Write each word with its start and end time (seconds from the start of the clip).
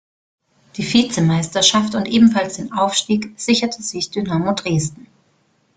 Die 0.77 0.81
Vizemeisterschaft 0.93 1.93
und 1.93 2.07
ebenfalls 2.07 2.55
den 2.55 2.71
Aufstieg 2.73 3.33
sicherte 3.39 3.83
sich 3.83 4.09
Dynamo 4.09 4.51
Dresden. 4.53 5.05